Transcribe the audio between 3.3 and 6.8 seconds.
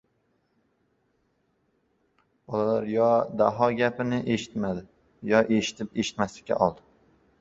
Daho gapini eshitmadi, yo, eshitib eshitmaslikka